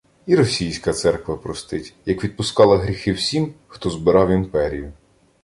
[0.25, 4.93] І Російська церква простить, як відпускала гріхи всім, хто «збирав» імперію